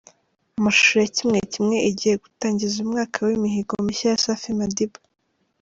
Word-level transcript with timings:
Amashusho 0.57 0.95
ya 1.03 1.09
“Kimwe 1.15 1.39
Kimwe” 1.51 1.77
igiye 1.89 2.15
gutangiza 2.23 2.75
umwaka 2.85 3.17
w’imihigo 3.27 3.73
mishya 3.85 4.07
ya 4.11 4.21
Safi 4.25 4.51
Madiba. 4.59 4.97